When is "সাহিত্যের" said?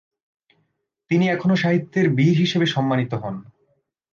1.55-2.05